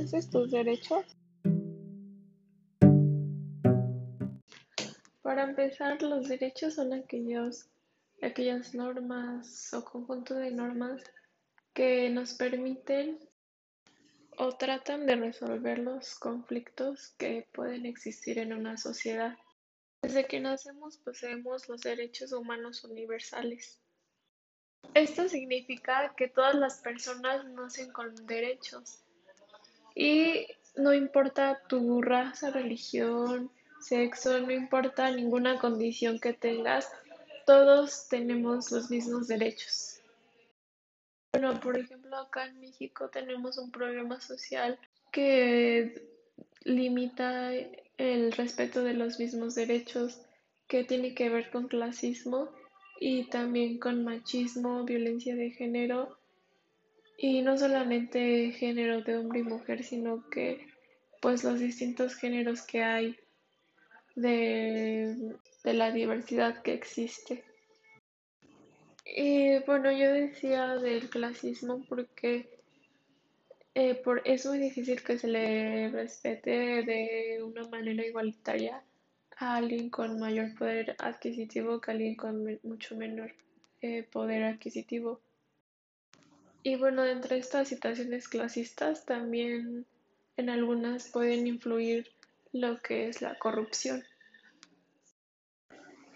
¿Conoces 0.00 0.30
tus 0.30 0.50
derechos? 0.50 1.04
Para 5.20 5.42
empezar, 5.42 6.00
los 6.00 6.26
derechos 6.26 6.76
son 6.76 6.94
aquellos, 6.94 7.68
aquellas 8.22 8.74
normas 8.74 9.74
o 9.74 9.84
conjunto 9.84 10.36
de 10.36 10.52
normas 10.52 11.02
que 11.74 12.08
nos 12.08 12.32
permiten 12.32 13.18
o 14.38 14.56
tratan 14.56 15.04
de 15.04 15.16
resolver 15.16 15.78
los 15.80 16.14
conflictos 16.14 17.10
que 17.18 17.46
pueden 17.52 17.84
existir 17.84 18.38
en 18.38 18.54
una 18.54 18.78
sociedad. 18.78 19.36
Desde 20.00 20.26
que 20.26 20.40
nacemos 20.40 20.96
poseemos 20.96 21.68
los 21.68 21.82
derechos 21.82 22.32
humanos 22.32 22.84
universales. 22.84 23.82
Esto 24.94 25.28
significa 25.28 26.14
que 26.16 26.28
todas 26.28 26.54
las 26.54 26.78
personas 26.78 27.44
nacen 27.50 27.92
con 27.92 28.14
derechos 28.26 29.04
y 29.94 30.46
no 30.76 30.94
importa 30.94 31.60
tu 31.68 32.02
raza, 32.02 32.50
religión, 32.50 33.50
sexo, 33.80 34.40
no 34.40 34.50
importa 34.50 35.10
ninguna 35.10 35.58
condición 35.58 36.18
que 36.18 36.32
tengas, 36.32 36.88
todos 37.46 38.08
tenemos 38.08 38.70
los 38.70 38.90
mismos 38.90 39.28
derechos. 39.28 40.00
Bueno, 41.32 41.58
por 41.60 41.78
ejemplo, 41.78 42.16
acá 42.16 42.46
en 42.46 42.60
México 42.60 43.08
tenemos 43.08 43.56
un 43.58 43.70
problema 43.70 44.20
social 44.20 44.78
que 45.12 46.08
limita 46.64 47.52
el 47.98 48.32
respeto 48.32 48.82
de 48.82 48.94
los 48.94 49.18
mismos 49.18 49.54
derechos, 49.54 50.20
que 50.66 50.84
tiene 50.84 51.14
que 51.14 51.28
ver 51.28 51.50
con 51.50 51.68
clasismo 51.68 52.50
y 53.00 53.24
también 53.24 53.78
con 53.78 54.04
machismo, 54.04 54.84
violencia 54.84 55.34
de 55.34 55.50
género 55.50 56.19
y 57.22 57.42
no 57.42 57.58
solamente 57.58 58.50
género 58.52 59.02
de 59.02 59.18
hombre 59.18 59.40
y 59.40 59.42
mujer, 59.42 59.84
sino 59.84 60.26
que 60.30 60.66
pues 61.20 61.44
los 61.44 61.60
distintos 61.60 62.14
géneros 62.14 62.62
que 62.62 62.82
hay 62.82 63.18
de, 64.16 65.36
la 65.64 65.92
diversidad 65.92 66.62
que 66.62 66.72
existe. 66.72 67.44
Y 69.04 69.58
bueno, 69.66 69.92
yo 69.92 70.10
decía 70.14 70.76
del 70.76 71.10
clasismo 71.10 71.84
porque 71.90 72.58
eh, 73.74 73.96
por, 73.96 74.22
es 74.24 74.46
muy 74.46 74.56
difícil 74.56 75.02
que 75.02 75.18
se 75.18 75.28
le 75.28 75.90
respete 75.90 76.50
de 76.50 77.42
una 77.42 77.68
manera 77.68 78.02
igualitaria 78.06 78.82
a 79.36 79.56
alguien 79.56 79.90
con 79.90 80.18
mayor 80.18 80.54
poder 80.54 80.96
adquisitivo 80.98 81.82
que 81.82 81.90
a 81.90 81.92
alguien 81.92 82.14
con 82.14 82.58
mucho 82.62 82.96
menor 82.96 83.34
eh, 83.82 84.04
poder 84.04 84.44
adquisitivo. 84.44 85.20
Y 86.62 86.76
bueno, 86.76 87.06
entre 87.06 87.38
estas 87.38 87.68
situaciones 87.68 88.28
clasistas 88.28 89.06
también 89.06 89.86
en 90.36 90.50
algunas 90.50 91.08
pueden 91.08 91.46
influir 91.46 92.12
lo 92.52 92.82
que 92.82 93.08
es 93.08 93.22
la 93.22 93.38
corrupción. 93.38 94.04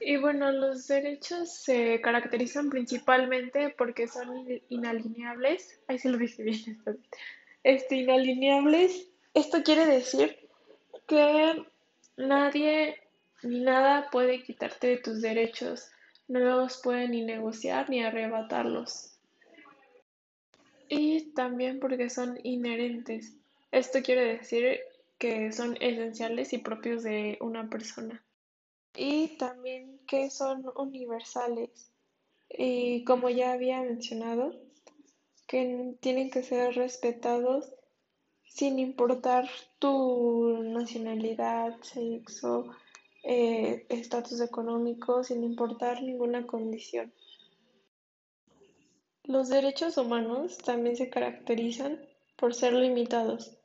Y 0.00 0.18
bueno, 0.18 0.52
los 0.52 0.86
derechos 0.86 1.54
se 1.54 1.98
caracterizan 2.02 2.68
principalmente 2.68 3.74
porque 3.78 4.06
son 4.06 4.46
inalineables. 4.68 5.80
Ahí 5.88 5.98
se 5.98 6.10
lo 6.10 6.18
dije 6.18 6.42
bien. 6.42 6.82
Este, 7.62 7.96
inalineables. 7.96 9.08
Esto 9.32 9.62
quiere 9.62 9.86
decir 9.86 10.36
que 11.06 11.64
nadie 12.18 12.98
ni 13.42 13.60
nada 13.60 14.10
puede 14.10 14.42
quitarte 14.42 14.88
de 14.88 14.96
tus 14.98 15.22
derechos. 15.22 15.90
No 16.28 16.40
los 16.40 16.82
puede 16.82 17.08
ni 17.08 17.22
negociar 17.22 17.88
ni 17.88 18.04
arrebatarlos 18.04 19.13
y 20.88 21.32
también 21.32 21.80
porque 21.80 22.10
son 22.10 22.38
inherentes. 22.42 23.36
Esto 23.72 24.02
quiere 24.02 24.36
decir 24.36 24.80
que 25.18 25.52
son 25.52 25.76
esenciales 25.80 26.52
y 26.52 26.58
propios 26.58 27.02
de 27.02 27.38
una 27.40 27.68
persona. 27.68 28.24
Y 28.96 29.36
también 29.38 30.00
que 30.06 30.30
son 30.30 30.64
universales. 30.76 31.90
Y 32.48 33.04
como 33.04 33.30
ya 33.30 33.52
había 33.52 33.82
mencionado, 33.82 34.52
que 35.46 35.96
tienen 36.00 36.30
que 36.30 36.42
ser 36.42 36.74
respetados 36.74 37.72
sin 38.44 38.78
importar 38.78 39.48
tu 39.80 40.62
nacionalidad, 40.62 41.76
sexo, 41.82 42.68
eh, 43.24 43.86
estatus 43.88 44.40
económico, 44.40 45.24
sin 45.24 45.42
importar 45.42 46.02
ninguna 46.02 46.46
condición. 46.46 47.12
Los 49.26 49.48
derechos 49.48 49.96
humanos 49.96 50.58
también 50.58 50.96
se 50.96 51.08
caracterizan 51.08 51.98
por 52.36 52.54
ser 52.54 52.74
limitados. 52.74 53.56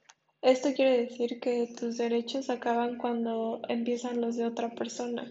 Esto 0.41 0.69
quiere 0.73 1.05
decir 1.05 1.41
que 1.41 1.67
tus 1.77 1.97
derechos 1.97 2.49
acaban 2.49 2.97
cuando 2.97 3.61
empiezan 3.67 4.21
los 4.21 4.37
de 4.37 4.45
otra 4.45 4.69
persona. 4.69 5.29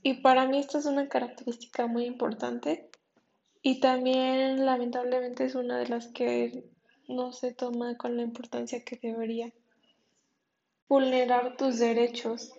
Y 0.00 0.22
para 0.22 0.46
mí 0.46 0.60
esta 0.60 0.78
es 0.78 0.86
una 0.86 1.08
característica 1.08 1.88
muy 1.88 2.04
importante 2.04 2.88
y 3.60 3.80
también 3.80 4.64
lamentablemente 4.64 5.44
es 5.44 5.56
una 5.56 5.76
de 5.76 5.88
las 5.88 6.06
que 6.06 6.70
no 7.08 7.32
se 7.32 7.52
toma 7.52 7.96
con 7.96 8.16
la 8.16 8.22
importancia 8.22 8.84
que 8.84 8.96
debería. 9.02 9.52
Vulnerar 10.88 11.56
tus 11.56 11.80
derechos 11.80 12.52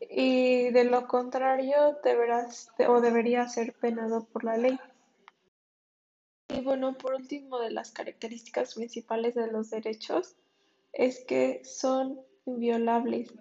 y 0.00 0.70
de 0.70 0.84
lo 0.84 1.06
contrario 1.06 1.98
deberás 2.02 2.70
o 2.88 3.02
debería 3.02 3.46
ser 3.46 3.74
penado 3.74 4.24
por 4.24 4.42
la 4.44 4.56
ley. 4.56 4.78
Y 6.48 6.60
bueno, 6.60 6.96
por 6.96 7.14
último, 7.14 7.58
de 7.58 7.70
las 7.70 7.90
características 7.90 8.74
principales 8.74 9.34
de 9.34 9.50
los 9.50 9.70
derechos 9.70 10.36
es 10.92 11.24
que 11.24 11.64
son 11.64 12.20
inviolables. 12.46 13.32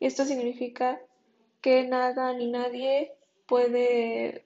Esto 0.00 0.24
significa 0.24 1.00
que 1.60 1.86
nada 1.86 2.32
ni 2.34 2.50
nadie 2.50 3.12
puede... 3.46 4.44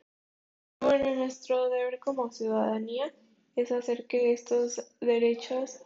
Bueno, 0.80 1.14
nuestro 1.14 1.68
deber 1.70 1.98
como 1.98 2.30
ciudadanía 2.30 3.12
es 3.56 3.72
hacer 3.72 4.06
que 4.06 4.32
estos 4.32 4.86
derechos 5.00 5.80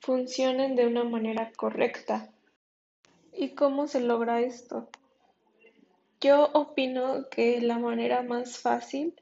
funcionen 0.00 0.74
de 0.74 0.86
una 0.86 1.04
manera 1.04 1.52
correcta. 1.56 2.30
¿Y 3.32 3.50
cómo 3.50 3.86
se 3.86 4.00
logra 4.00 4.40
esto? 4.40 4.88
Yo 6.20 6.50
opino 6.54 7.28
que 7.28 7.60
la 7.60 7.78
manera 7.78 8.22
más 8.22 8.58
fácil 8.58 9.14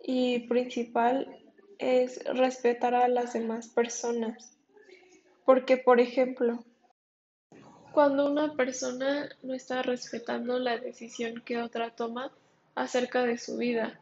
y 0.00 0.40
principal 0.48 1.38
es 1.78 2.24
respetar 2.24 2.94
a 2.94 3.08
las 3.08 3.32
demás 3.32 3.68
personas. 3.68 4.56
Porque, 5.44 5.76
por 5.76 6.00
ejemplo, 6.00 6.64
cuando 7.92 8.30
una 8.30 8.54
persona 8.54 9.28
no 9.42 9.54
está 9.54 9.82
respetando 9.82 10.58
la 10.58 10.78
decisión 10.78 11.42
que 11.44 11.58
otra 11.58 11.90
toma 11.90 12.32
acerca 12.74 13.24
de 13.24 13.38
su 13.38 13.56
vida, 13.56 13.98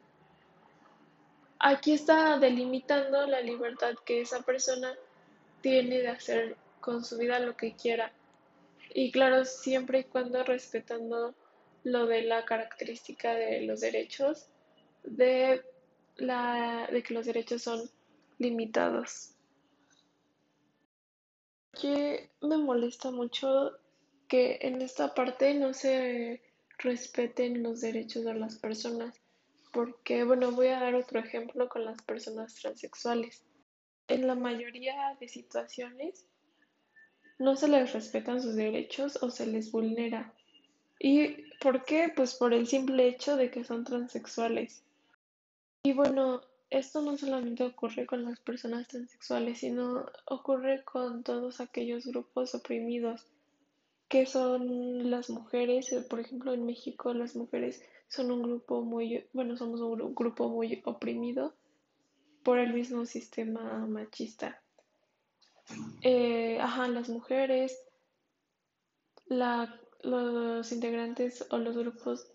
aquí 1.58 1.92
está 1.92 2.38
delimitando 2.38 3.26
la 3.26 3.40
libertad 3.40 3.94
que 4.04 4.20
esa 4.20 4.42
persona 4.42 4.94
tiene 5.60 6.00
de 6.00 6.08
hacer 6.08 6.56
con 6.80 7.04
su 7.04 7.18
vida 7.18 7.38
lo 7.38 7.56
que 7.56 7.74
quiera. 7.74 8.12
Y 8.92 9.10
claro, 9.12 9.44
siempre 9.44 10.00
y 10.00 10.04
cuando 10.04 10.42
respetando 10.44 11.34
lo 11.84 12.06
de 12.06 12.22
la 12.22 12.44
característica 12.44 13.34
de 13.34 13.62
los 13.62 13.80
derechos 13.80 14.46
de 15.04 15.62
la, 16.16 16.88
de 16.90 17.02
que 17.02 17.14
los 17.14 17.26
derechos 17.26 17.62
son 17.62 17.90
limitados. 18.38 19.32
Que 21.72 22.30
me 22.40 22.56
molesta 22.56 23.10
mucho 23.10 23.72
que 24.28 24.58
en 24.62 24.80
esta 24.82 25.14
parte 25.14 25.54
no 25.54 25.72
se 25.72 26.42
respeten 26.78 27.62
los 27.62 27.80
derechos 27.80 28.24
de 28.24 28.34
las 28.34 28.58
personas. 28.58 29.20
Porque, 29.72 30.24
bueno, 30.24 30.52
voy 30.52 30.68
a 30.68 30.80
dar 30.80 30.94
otro 30.94 31.20
ejemplo 31.20 31.68
con 31.68 31.84
las 31.84 32.00
personas 32.02 32.54
transexuales. 32.54 33.44
En 34.08 34.26
la 34.26 34.34
mayoría 34.34 35.16
de 35.20 35.28
situaciones 35.28 36.26
no 37.38 37.56
se 37.56 37.68
les 37.68 37.92
respetan 37.92 38.40
sus 38.40 38.54
derechos 38.54 39.22
o 39.22 39.30
se 39.30 39.46
les 39.46 39.70
vulnera. 39.70 40.32
¿Y 40.98 41.50
por 41.60 41.84
qué? 41.84 42.10
Pues 42.14 42.34
por 42.34 42.54
el 42.54 42.66
simple 42.66 43.06
hecho 43.06 43.36
de 43.36 43.50
que 43.50 43.64
son 43.64 43.84
transexuales. 43.84 44.82
Y 45.86 45.92
bueno, 45.92 46.40
esto 46.68 47.00
no 47.00 47.16
solamente 47.16 47.62
ocurre 47.62 48.06
con 48.06 48.24
las 48.24 48.40
personas 48.40 48.88
transexuales, 48.88 49.60
sino 49.60 50.04
ocurre 50.24 50.82
con 50.82 51.22
todos 51.22 51.60
aquellos 51.60 52.06
grupos 52.06 52.56
oprimidos, 52.56 53.24
que 54.08 54.26
son 54.26 55.08
las 55.08 55.30
mujeres. 55.30 55.92
Eh, 55.92 56.00
por 56.00 56.18
ejemplo, 56.18 56.52
en 56.54 56.66
México 56.66 57.14
las 57.14 57.36
mujeres 57.36 57.84
son 58.08 58.32
un 58.32 58.42
grupo 58.42 58.82
muy, 58.82 59.28
bueno, 59.32 59.56
somos 59.56 59.80
un 59.80 60.12
grupo 60.12 60.48
muy 60.48 60.82
oprimido 60.86 61.54
por 62.42 62.58
el 62.58 62.74
mismo 62.74 63.06
sistema 63.06 63.86
machista. 63.86 64.60
Eh, 66.02 66.58
ajá, 66.60 66.88
las 66.88 67.08
mujeres, 67.08 67.80
la, 69.26 69.80
los 70.02 70.72
integrantes 70.72 71.46
o 71.50 71.58
los 71.58 71.76
grupos 71.76 72.26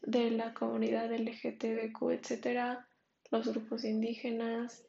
de 0.00 0.30
la 0.30 0.54
comunidad 0.54 1.12
LGTBQ, 1.12 2.10
etcétera, 2.10 2.88
los 3.34 3.48
grupos 3.48 3.84
indígenas 3.84 4.84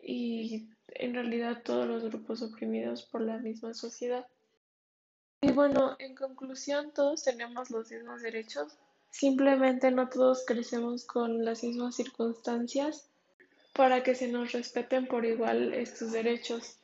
y 0.00 0.68
en 0.88 1.14
realidad 1.14 1.62
todos 1.64 1.88
los 1.88 2.04
grupos 2.04 2.40
oprimidos 2.40 3.02
por 3.02 3.20
la 3.20 3.38
misma 3.38 3.74
sociedad. 3.74 4.26
Y 5.40 5.50
bueno, 5.50 5.96
en 5.98 6.14
conclusión, 6.14 6.92
todos 6.94 7.24
tenemos 7.24 7.70
los 7.70 7.90
mismos 7.90 8.22
derechos, 8.22 8.78
simplemente 9.10 9.90
no 9.90 10.08
todos 10.08 10.44
crecemos 10.46 11.04
con 11.04 11.44
las 11.44 11.64
mismas 11.64 11.96
circunstancias 11.96 13.10
para 13.74 14.04
que 14.04 14.14
se 14.14 14.28
nos 14.28 14.52
respeten 14.52 15.06
por 15.08 15.24
igual 15.24 15.74
estos 15.74 16.12
derechos. 16.12 16.78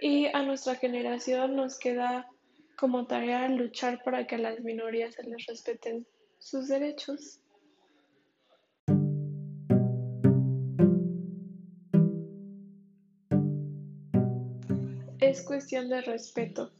Y 0.00 0.26
a 0.26 0.42
nuestra 0.42 0.74
generación 0.74 1.54
nos 1.54 1.78
queda 1.78 2.28
como 2.76 3.06
tarea 3.06 3.48
luchar 3.48 4.02
para 4.02 4.26
que 4.26 4.34
a 4.34 4.38
las 4.38 4.60
minorías 4.60 5.14
se 5.14 5.22
les 5.22 5.46
respeten 5.46 6.06
sus 6.38 6.66
derechos. 6.66 7.40
Es 15.28 15.42
cuestión 15.42 15.90
de 15.90 16.00
respeto. 16.00 16.72